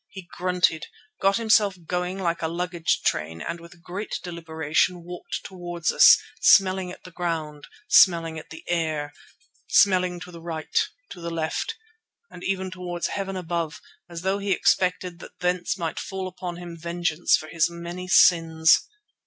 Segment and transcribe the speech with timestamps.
[0.09, 0.87] He grunted,
[1.21, 6.91] got himself going like a luggage train, and with great deliberation walked towards us, smelling
[6.91, 9.13] at the ground, smelling at the air,
[9.67, 10.75] smelling to the right,
[11.11, 11.75] to the left,
[12.31, 13.79] and even towards heaven above,
[14.09, 18.89] as though he expected that thence might fall upon him vengeance for his many sins.